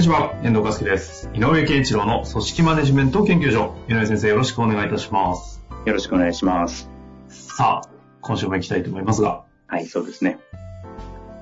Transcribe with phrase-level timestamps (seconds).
[0.00, 1.28] にちは、遠藤和樹です。
[1.34, 3.74] 井上健一郎の組織マネジメント研究所。
[3.86, 5.62] 井上先生、よろしくお願いいたします。
[5.84, 6.88] よろしくお願いします。
[7.28, 7.88] さあ、
[8.22, 10.38] 今週も行きたいと思いますが、はい、そうですね。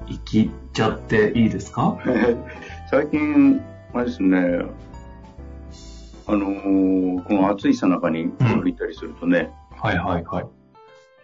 [0.09, 1.99] 行きちゃっていいですか？
[2.91, 3.61] 最近、
[3.95, 4.39] あれですね、
[6.27, 10.47] あのーこの暑いさなかにゴルフ行ったりするとね、はいはいはい。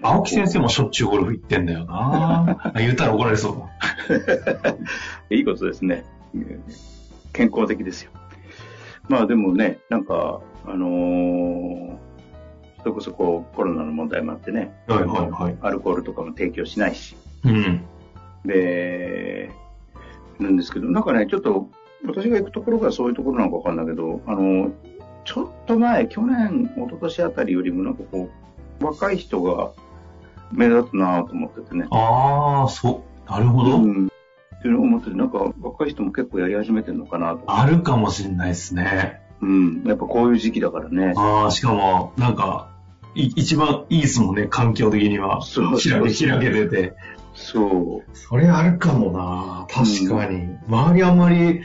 [0.02, 3.56] 青木先生もしょっちゅうゴルフ行ってんだよな あ言ったら怒られそう
[4.62, 4.76] だ。
[5.34, 6.04] いいことですね。
[7.34, 8.10] 健康的ですよ。
[9.08, 12.04] まあでもね、なんか、あのー
[12.84, 15.56] それこそこうコロナの問題もあってね、はいはいはい。
[15.62, 17.82] アルコールとかも提供しないし、うん。
[18.44, 19.50] で、
[20.38, 21.70] なんですけど、なんかね、ちょっと、
[22.06, 24.70] 私が行くところがそういうところなのかわかんないけど、あの、
[25.24, 28.28] ちょっと前、去年、一昨年あたりよりもなんかこ
[28.80, 29.70] う、若い人が
[30.52, 31.86] 目立つなと思っててね。
[31.90, 33.30] ああ、そう。
[33.30, 33.76] なるほど。
[33.78, 34.08] うん。
[34.64, 37.42] っていうのを思ってて、なんか若い人も結構やり始めてるのかなと。
[37.48, 39.20] あるかもしれないですね。
[39.42, 39.84] うん。
[39.84, 41.12] やっぱこういう時期だからね。
[41.18, 42.70] ああ、しかも、なんか、
[43.14, 45.42] い一番いいですもんね、環境的には。
[45.42, 46.94] そう開け、開けてて。
[47.34, 48.16] そう。
[48.16, 50.48] それあるかもな確かに。
[50.66, 51.60] 周りあんまり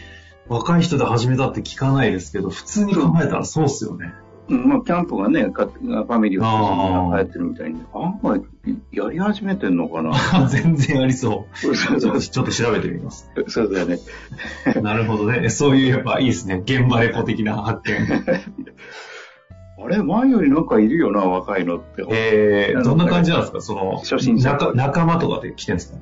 [0.50, 4.13] 若い人で始めたって聞かないですけど、普通に考えたらそうっすよね。
[4.23, 8.44] うんまあ、キャンプがね、かファミリーを流行ってるみたいに、案外
[8.91, 10.11] やり始めてんのかな。
[10.50, 11.58] 全然ありそう。
[11.58, 12.31] そうそうちょっとそう。
[12.33, 13.30] ちょっと調べてみます。
[13.47, 14.00] そうだよね。
[14.81, 15.50] なるほどね。
[15.50, 16.61] そういうやっぱ いいですね。
[16.66, 17.96] 現場レポ的な発見。
[19.81, 22.03] あれ前よりなんかいるよな、若いのって。
[22.09, 23.62] えー、どんな感じなんですか？
[23.62, 25.94] その、初心者仲仲間とかで来てんです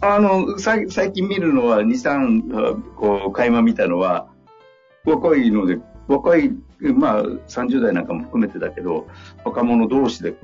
[0.00, 0.14] か？
[0.14, 4.26] あの、さ最近見るのは、2、3、こう、垣間見たのは、
[5.04, 9.06] 若いので、若い、まあ、30代なんかも含めてだけど、
[9.44, 10.34] 若者同士で。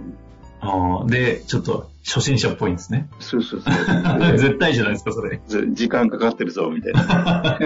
[0.60, 3.08] あーで、ちょっと初心者っぽいんですね。
[3.20, 3.74] そうそうそう。
[4.38, 5.40] 絶対じゃないですか、それ。
[5.46, 7.00] ず時間かかってるぞ、みたいな。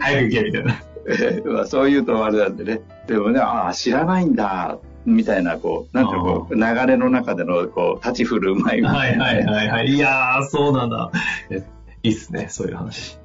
[0.00, 0.76] 早く行け、みたいな。
[1.52, 2.80] まあそういうとあれなんでね。
[3.06, 9.24] でもね、ああ、知らないんだ、みたいな、こう、なんていうのこう、流れの中での、こう、立ち振る舞いみたいな。
[9.24, 9.88] はいはいはいはい。
[9.88, 11.10] いやー、そうなんだ。
[11.50, 11.62] え
[12.04, 13.18] いいっすね、そういう話。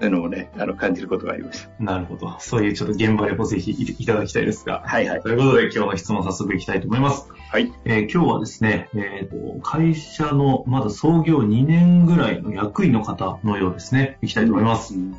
[0.00, 1.70] そういうのもね、あの、感じることがありました。
[1.82, 2.34] なるほど。
[2.38, 4.82] そういうちょっと現場レポぜひいいただきたいですが。
[4.84, 5.22] はいはい。
[5.22, 7.28] ということで今日の質問早速いきたいと思います。
[7.50, 7.72] はい。
[7.84, 14.18] えー今日はですね、えーと、会社のまだ創業2年ぐらいの役員の方のようですね。
[14.22, 14.94] いきたいと思います。
[14.94, 15.14] うん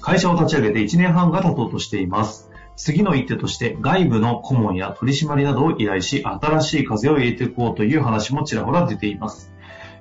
[0.00, 2.48] 会社を立ち上げて1年半が経とうとしています。
[2.76, 9.52] 次の一手として外部の顧問や取締りなどを依頼し、新しい風を入れていこうという話もちらほら出ています。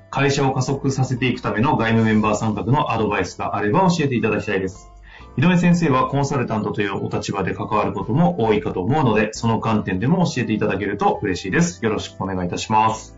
[0.09, 4.91] 会社を加速させていくための外務メンバー参画のアドバイスがあれば教えていただきたいです。
[5.37, 11.83] 井上先生はコンサルタントというお立場で関わることも多いかと思うので、その観点でも教えていただけると嬉しいです。
[11.85, 13.17] よろしくお願いいたします。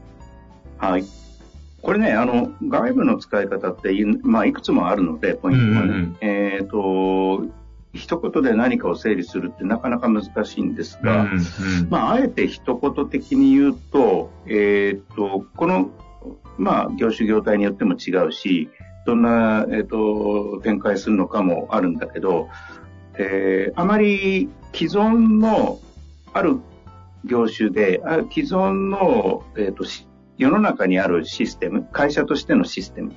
[0.78, 1.06] はい。
[1.82, 5.86] これね、あの、外部の使い方ってい、まあ、いくつもあるので、ポイントがね。
[5.86, 7.46] うんうんうんえっ、と、
[7.94, 15.90] 一言で何かを整理するってなかなか難しいんですが、うんまあ、あえて一言的に言うと、えっ、と、この、
[16.58, 18.70] まあ、業種業態によっても違うし、
[19.06, 22.50] どんな、えっ、と、展開するのかもあるんだけど、
[23.18, 25.80] えーあまり既存の
[26.34, 26.60] ある
[27.26, 30.08] 業種で、あ既存の、えっ、と、し
[30.38, 33.14] 世の中にあるシステム、会社としてのシステム、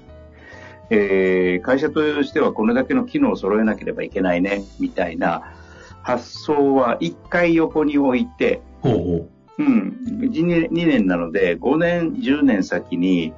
[0.90, 5.54] えー会社としてはこれだけの機能を揃えなければいけないね、みたいな
[6.02, 13.32] 発想は一回横に置いて、ほうほうん、2年 ,2 年なので、5年、10年先に、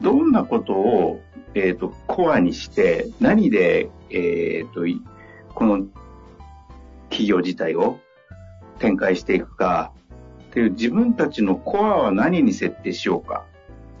[0.00, 1.20] どんなことを、
[1.54, 5.00] えっ、と、コアにして、何で、えっ、と、い
[5.54, 5.86] この
[7.08, 7.98] 企業自体を
[8.78, 9.92] 展開していくか、
[10.50, 13.44] っていう自分たちのコアは何に設定しようか、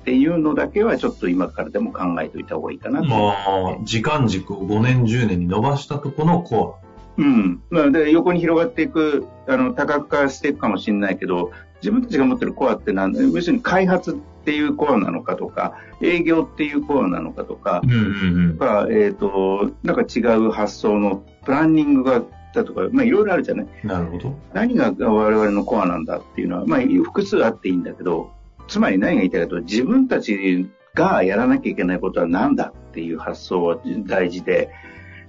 [0.02, 3.02] っていうのだけはちょっと今からでも考えておいた方がいいかなう。
[3.02, 3.08] と。
[3.08, 3.32] ま
[3.80, 6.76] あ、時間軸を5年、10年に伸ばしたとこのコ
[7.18, 7.62] うん。
[7.70, 11.50] まあ、で、横に広がっていく、あの、多角化していくかもしれないけど、
[11.82, 14.14] 自分たちが持ってるコアって何だ要するに開発っ
[14.44, 18.58] ていうコアなのかとか、営業っていうコアなのかとかア。、うんうんうん。
[18.58, 22.22] とかえっ、と、なんか違う発想のプランニングが、
[22.54, 24.34] だとか、まあいろいろあるじゃないなるほど。
[24.54, 28.30] 何が我々のコアなんだっていうのは、まあ複数あっていいんだけど、
[28.68, 33.76] つまり何が言いたいかと自分たちがやらなきゃいけないことは何だっっていう発想は
[34.06, 34.70] 大事で、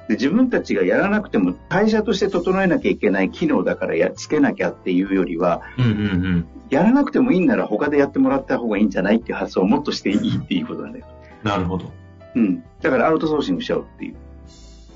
[0.08, 5.94] で自分たちがやらなくても会社として整えなきゃいけない機能だからやつけなきゃっていうよりは、うんうんう
[6.38, 6.48] ん。
[6.70, 11.06] やらなくてもいいんなら他でやってもらった方がいいんじゃないっていう発想をもっとしていいっていうことなんだよ。
[11.44, 11.92] なるほど。
[12.36, 12.64] うん。
[12.82, 14.16] だからアウトソーシングしちゃうっていう。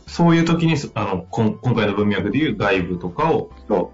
[0.07, 3.51] そういう時に、あの、今回の文脈でいう外部とかを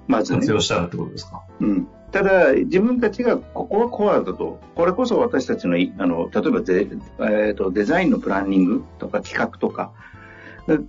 [0.10, 0.34] 活。
[0.52, 1.44] 用したらってことですか？
[1.60, 1.88] うん。
[2.12, 6.88] ただ、自分たちがここはコアだと、これこそ私たちのい、あの、例えばデ,、
[7.20, 10.17] えー、とデザインのプランニングとか企画とか、で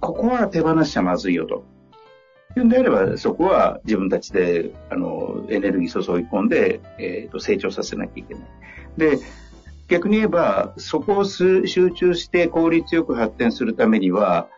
[0.00, 1.64] ここは手放しちゃまずいよと。
[2.56, 8.44] いうんであれば、そこは自分たちで、あの、エネルギー注ぎ込んで、えー、と成長させなきゃいけない。
[8.96, 9.18] で、
[9.88, 14.48] 逆に言えば、そこをす集中して効率よく発展するためには、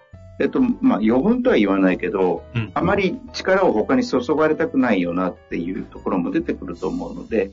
[0.41, 7.51] えっと、まあ、余分とは言わないけど、うんあまり力を他に注がれたくないよなっていうところも出てくると思うので、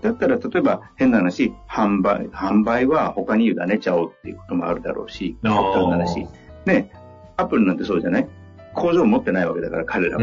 [0.00, 6.28] だったら例えば変な話、販売、販売は他に委ねちゃおうっていうこともあるだろうし、あー極端な話。
[6.66, 6.92] ね、
[7.40, 8.28] アップルなんてそうじゃない？
[8.74, 10.22] 工場持ってないわけだから彼らは。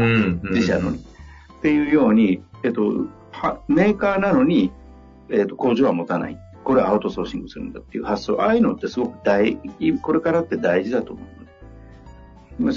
[0.50, 0.98] 自社のに。
[0.98, 1.00] っ
[1.62, 4.72] ていうように、えっと、はメーカーなのに、
[5.30, 6.38] えっと、工場は持たない。
[6.64, 8.40] これはアウトソーシングするんだっていう発想。
[8.40, 9.58] ああいうのってすごく大、
[10.02, 11.26] これからって大事だと思う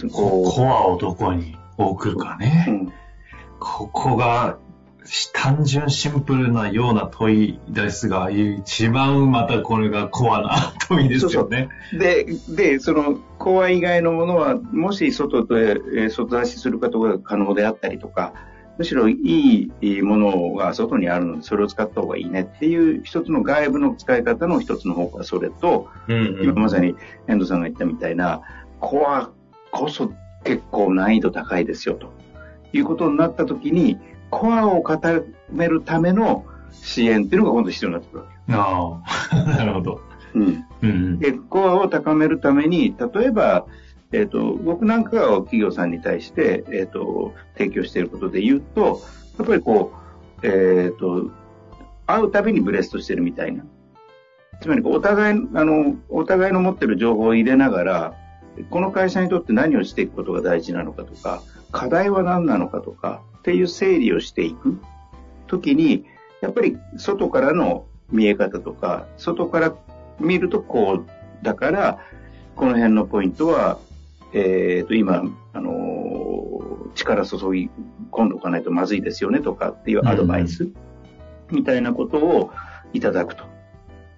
[0.09, 2.65] こコアをどこに置くかう、ね。
[2.67, 2.93] うん
[3.63, 4.57] ここが、
[5.33, 11.69] 単純シンプルなような問いですが、一番またこれがコアな問いですよね。
[11.91, 18.33] で、で、その、コア以外のものは、もし外で、えー外出しすることが可能であったりとか、
[18.77, 26.95] むしろいいものが外にあるので、それを使った方がいいねっていう一つの外部の使い方の一つの方法はそれと、うん今まさに
[27.27, 28.41] 遠藤さんが言ったみたいな、
[28.79, 29.31] コア
[29.71, 30.11] こそ
[30.43, 32.13] 結構難易度高いですよと
[32.73, 33.97] いうことになったときに、
[34.31, 38.53] コアを固めるための支援っていうのが今度必要になってくるわけ。
[38.53, 39.01] あ
[39.31, 40.01] あ、 なるほど。
[40.33, 40.65] うん。
[40.81, 43.65] うんで、コアを高めるために、例えば、
[44.13, 49.01] えっ、と、僕なんかが企業さんに対して、えっ、と、提供していることで言うと、
[49.37, 49.93] やっぱりこ
[50.43, 51.29] う、えっ、と、
[52.07, 53.63] 会うたびにブレストしてるみたいな。
[54.59, 58.13] つまり、お互い、あの、お互いの持ってる情報を入れながら、
[58.69, 64.79] この会社にとって何をしていくことが大事なのかとか、課題は何なのかとか、っていう整理をしていく
[65.47, 66.05] ときに、
[66.41, 69.73] やっぱり外からの見え方とか、外から
[70.19, 71.99] 見るとこう、だから、
[72.55, 73.79] この辺のポイントは、
[74.33, 75.23] えっ、と、今、
[75.53, 76.41] あのー
[76.93, 77.69] 力注ぎ
[78.11, 80.69] 込んでおかないとまずいですよねとかっていうアドバイス
[81.49, 82.51] みたいなことを
[82.93, 83.45] いただくと。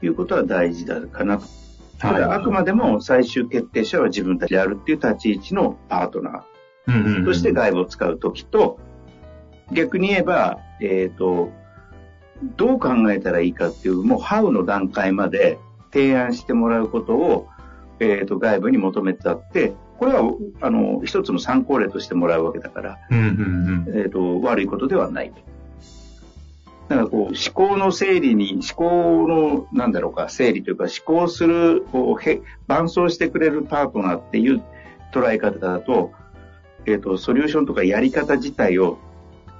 [0.01, 1.45] いうことは大事だかなと。
[1.97, 6.44] ただ、あくまでも最終決定者は自分たちであるっていう立ち位置のパートナ
[6.88, 8.80] うんうんうんーとして外部を使うときと、
[9.71, 11.51] 逆に言えば、えっ、と、
[12.57, 15.59] どう考えたらいいかっていう、もう How の段階まで
[15.91, 17.47] 提案してもらうことを、
[18.00, 20.24] えっ、と、外部に求めてあって、これは、
[20.62, 25.35] あの、一つの参考例としてもらうわけだから、うんうんうんえっ、と、悪いことではないと。
[26.89, 34.62] だからこう、思考の整理に、思考の、なんだろうか、整理というか、思考する、こう、へ伴走してくれるパートナーっていう
[35.13, 36.12] 捉え方だと、
[36.85, 38.97] えっ、と、ソリューションとかやり方自体を、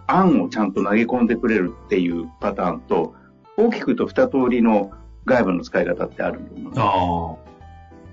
[0.08, 3.16] 案をちゃんと投げ込んでくれるっていうパターンと、
[3.58, 4.92] 大きく言うと二通りの
[5.26, 6.74] 外部の使い方ってあると思う。
[6.76, 7.44] ああ。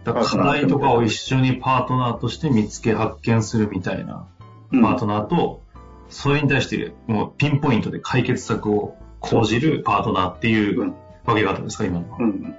[0.04, 4.26] だから課題とかを一緒にパートナーとして見つけ発見するみたいな
[4.72, 5.62] うんパートナーと、
[6.08, 12.18] それに対してもうピンポイントで解決策を講じるパートナーっていううん分け方ですか、今のは。
[12.20, 12.54] うん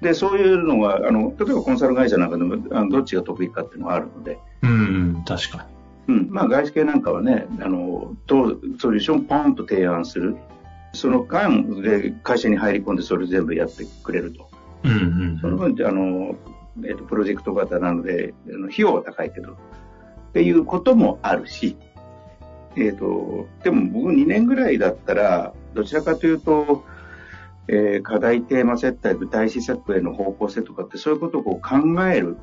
[0.00, 4.72] で、そういうのが、あの、例えばコンサル会社なんかでも、あのどっちが得意かっていうのがあるので、うん、う
[5.20, 5.66] ん、確か
[6.08, 6.28] うん。
[6.30, 10.36] まあ、外資系なんかはね、あの、とソリューションポンと提案する。
[10.92, 14.48] その間で会社に入り込んでそれ全部やってくれると。
[14.84, 14.90] に。
[14.90, 16.36] うん、その分あの、
[16.84, 19.56] えっ、と、プロジェクト型なので、あの費用は高いけど、っ
[20.32, 21.76] ていうこともあるし、
[22.76, 26.84] えっ、と、でも僕2年ぐらいだったら、どちらかというと、
[27.66, 32.36] えー課題テーマ設定、具体施策への方向性とかって、そういうことをこう考える、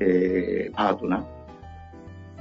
[0.00, 1.24] えーパートナー、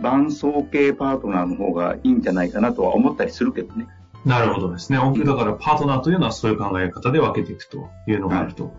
[0.01, 3.87] 伴走系パートナーの方がいいんじゃないかなとは思ったりするけどね。
[4.25, 4.97] なるほどですね。
[4.97, 8.73] だからパートナーというのはそういう考え方で分けていくというのがあると。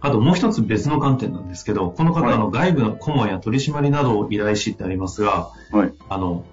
[0.00, 5.92] あともう一つ別の観点なんですけど、この方、はいあの外部の顧問や取締りなどを依頼しってありますが、はい。
[6.08, 6.44] あの、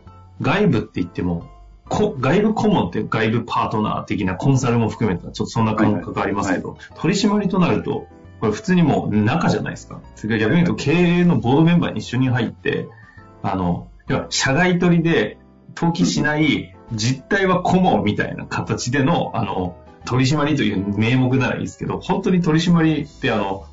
[0.41, 1.45] 外部って言っても、
[1.87, 8.07] こ外部顧問って外部パートナー的なコンサルも含めた、ちょっとそんな感覚ありますけど、取締りとなると、
[8.39, 10.01] これ普通にもう中じゃないですか。
[10.15, 12.87] それから逆に言うと経営のボードメンバーに一緒に入って、
[13.43, 13.87] あの、
[14.29, 15.37] 社外取りで
[15.75, 23.65] 登記しない実態は顧問みたいな形での、あの、取締りという名目ならいいですけど、本当に取締りってあの、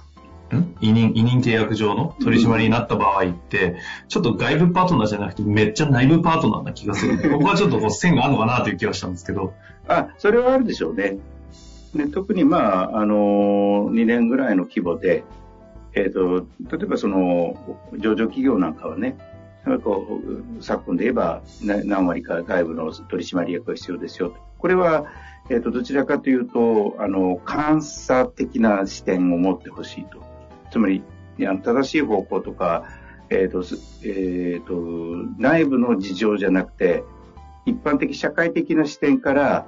[0.54, 0.76] ん？
[0.80, 3.76] 委任、委任契約上の取締りになった場合って、
[4.08, 7.18] ちょっと外部パートナーじゃなくてめっちゃ内部パートナーな気がする。
[7.32, 9.54] ここはちょっとこう線があるのかなという気がしたんですけど。
[9.88, 11.18] あ、それはあるでしょうね。
[11.94, 15.24] で特にまあ、あのー、2年ぐらいの規模で、
[15.94, 17.54] えっ、ー、と、例えばその、
[17.98, 19.18] 上場企業なんかはね、
[19.64, 20.21] なんかこ
[20.59, 24.35] う、昨今で言えば、何割か外部の取締役が必要ですよ。
[24.59, 25.07] これは、
[25.50, 30.23] えっ、ー、と、どちらかというと、あの、監査的な視点を持ってほしいと。
[30.71, 31.02] つまり、
[31.38, 32.85] いや正しい方向とか、
[33.31, 33.64] えっ、ー、と、
[34.04, 37.04] えっ、ー、と、内部の事情じゃなくて、
[37.64, 39.66] 一般的社会的な視点から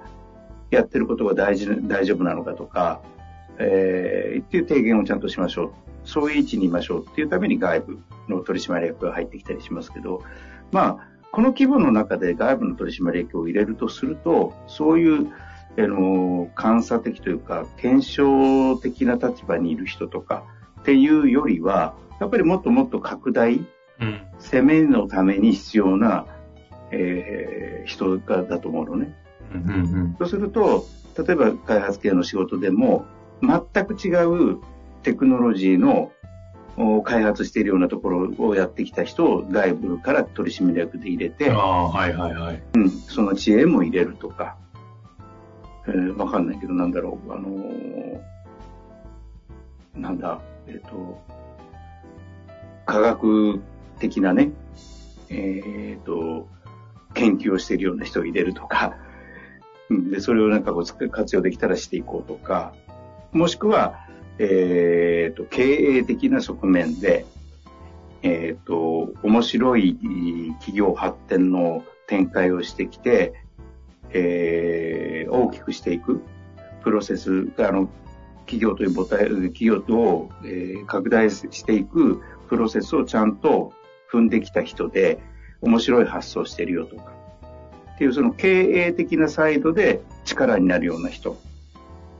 [0.70, 3.00] やってることが大事、大丈夫なのかとか、
[3.58, 5.72] えー、っていう提言をちゃんとしましょう。
[6.04, 10.22] そういう位置にいましょうっていうために外部の取締役が入ってきたりしますけど、
[10.70, 15.28] まあ、この規模の中で外部の取締役を入れるとすると、そういう、
[15.76, 20.44] あの、監査的というか、検証的な立場にいる人とか
[20.80, 23.66] っていうよりは、やっぱりもっともっと拡大、
[24.00, 26.26] うん、攻めのために必要な、
[26.90, 29.16] えー、人がだと思うのね。
[29.54, 30.86] うんうんうん、そうすると、
[31.18, 33.06] 例えば開発系の仕事でも、
[33.42, 34.58] 全く違う
[35.04, 36.10] テクノロジーの
[37.04, 42.62] 開発しているようなところをやってきた人を外部から取締役で入れて、はいはいはい。
[42.74, 44.56] うん、その知恵も入れるとか、
[45.86, 48.20] えー、わかんないけど、なんだろう、あのー、
[49.94, 51.22] なんだ、えっ、ー、と、
[52.86, 53.60] 科学
[54.00, 54.50] 的なね、
[55.28, 56.48] えっ、ー、と、
[57.14, 58.96] 研究をしているような人を入れるとか、
[60.10, 62.74] で、それをなんかこう活用できたらしていこうとか、
[63.32, 64.00] もしくは、
[64.38, 67.24] えっ、ー、と、経営的な側面で、
[68.22, 69.96] えっ、ー、と、面白い
[70.58, 73.34] 企業発展の展開をしてきて、
[74.10, 76.22] えー、大きくしていく
[76.82, 77.88] プロセスが、あの、
[78.46, 83.72] 企業という母体、企業を、えー、拡大していくプロセスをちゃんと
[84.10, 85.18] 踏んできた人で、
[85.60, 87.12] 面白い発想してるよとか、
[87.94, 91.38] っていうその経営的なサイドで力になるような人。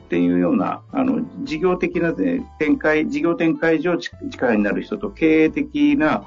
[0.04, 6.24] っていうような、あの、事業的な展開、事業展開上力になる人と経営的な、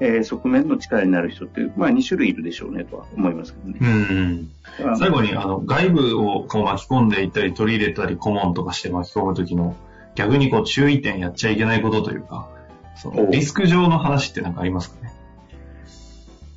[0.00, 3.78] えー、側面の力になる人って、まあ2種類いるでしょうねとは思いますけどね。
[3.80, 4.50] うん。
[4.98, 9.76] 最後に、あの、外部をこう巻き込んでいったり取り入れたり顧問とかして巻き込むときの、
[10.14, 12.48] 逆にこう注意点やっちゃいけないことというか、
[12.96, 15.12] そのリスク上の話って何かありますかね？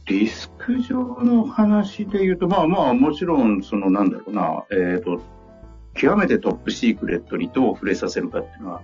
[0.08, 5.22] リスク上の話で言うと、まあまあ、もちろん、その、なんだろうな、えっ、ー、と、
[5.96, 8.82] 極めてトップシークレットにどう触れさせるかっていうのは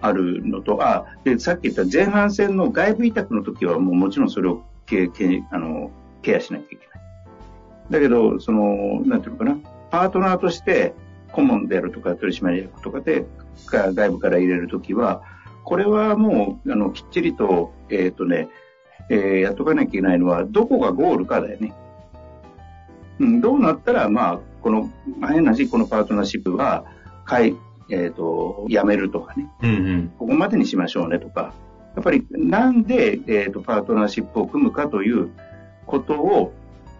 [0.00, 5.90] あるのと、あ、で、さっき言った前半戦の外部委託の時はもうもちろんそれをケケあの
[6.22, 6.86] ケアしなきゃいけない。
[7.90, 9.58] だけど、その、なんていうのかな、
[9.90, 10.94] パートナーとして
[11.32, 13.24] 顧問であるとか取締役とかで
[13.66, 15.22] 外部から入れるときは、
[15.64, 18.48] これはもう、あの、きっちりと、えっ、ー、とね、
[19.08, 21.74] えー、やっとかなきゃいけないのは、どこがゴールかだよね。
[23.18, 24.90] うん、どうなったら、まあ、この、
[25.28, 26.84] 変な話、このパートナーシップは、
[27.24, 27.56] かい、
[27.88, 31.54] えっ、ー、と、やめるとかね、うんうん、ここまでにしましょうねとか、
[31.94, 35.30] やっぱりなんで、えっ、ー、と、パートナーシップを組むかという
[35.86, 36.52] ことを、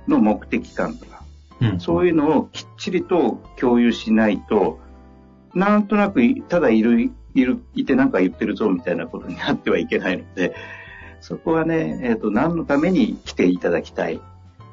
[0.08, 1.22] の目的感とか、
[1.60, 4.78] うん、そういうのをきっちりと共有しないと、
[5.54, 10.54] なんとなく、ただいる、いる、いてなんか言ってるぞみたいなことになってはいけないので、
[11.20, 14.20] そこはね、えっ、ー、と、何のために来ていただきたい。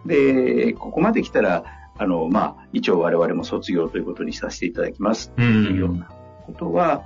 [0.06, 1.64] で、ここまで来たら、
[1.98, 6.10] あの、まあ、一応我々も卒業ということにさせていただきますっていうような
[6.46, 7.04] ことは、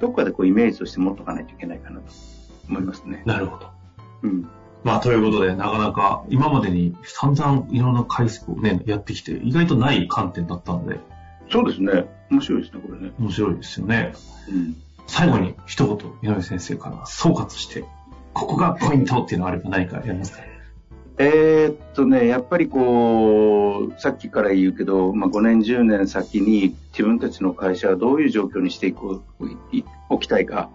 [0.00, 2.06] どっかでこうイメージとして持っとかないといけないかなと
[2.68, 3.22] 思いますね。
[3.26, 3.70] なるほど。
[4.22, 4.48] うん。
[4.82, 10.98] まあ、ということで、なかなか今までに散々いろんな回数をね、やってきて、意外とない観点だったので。
[11.50, 12.06] そうですね。
[12.30, 13.12] 面白いですね、これね。
[13.18, 14.14] 面白いですよね。
[14.48, 14.76] うん。
[15.06, 17.84] 最後に一言、井上先生から総括して、
[18.32, 20.42] ここがポイントっていうのがあれば何かやりますか？
[21.22, 29.46] えー、っとね、やっぱりこう、さっきから言うけど、まあ、5年、10年先に自分たちの会社はどういう状況にしていこう、
[30.08, 30.70] おきたいか。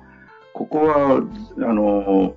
[0.53, 1.23] ここは、
[1.57, 2.35] あの、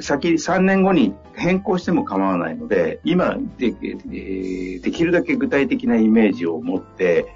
[0.00, 7.26] 先、3年後に変更しても構わないので、今で、できるだけ具体的なイメージを持って、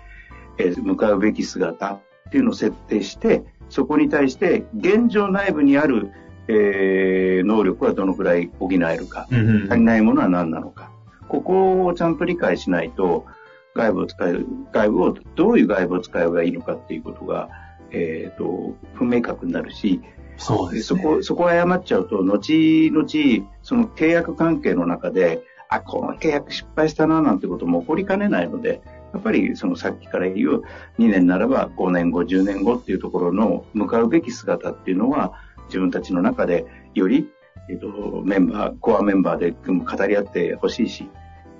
[0.58, 6.10] え向かうべき姿っていうのを設定して、そこに対して現状内部にある
[6.48, 10.90] えー、能力はどのくらい補えるか、足りないものは何なのか、
[11.28, 13.26] ここをちゃんと理解しないと、
[13.74, 17.48] 外部を使う、外部を、どういう外部を使えばいいのかっていうことが、
[17.90, 20.00] えっ、ー、と、不明確になるし、
[20.36, 28.80] そうです、ね、そこ、そこを誤っちゃうと、後々、その契約関係の中で、あ、この契約失敗したな、なんてことも起こりかねないので、
[29.12, 30.62] やっぱりそのさっきから言う
[30.98, 35.34] 2年ならば5年後、10年後っていうところの向かうべき姿っていうのは
[35.66, 37.28] 自分たちの中でより、
[37.68, 41.08] えっと、メンバー、コアメンバーで語り合ってほしいし、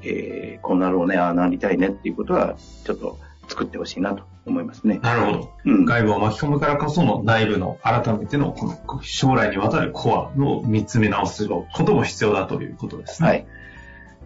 [0.02, 3.18] えー、こうなろうね、ああなりたいねっていうことはちょっと
[3.48, 4.98] 作ってほしいなと思いますね。
[5.02, 5.52] なるほど。
[5.64, 13.28] うん、外部を巻き込むからこその内部の改めてのこの将来にわたるコアを見つめ直すことも必要だということですね。
[13.28, 13.46] はい。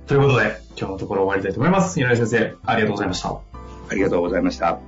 [0.07, 2.01] ということで、今日のところ終わりたいと思います。
[2.01, 3.29] 井上先生、ありがとうございました。
[3.91, 4.88] ありがとうございました。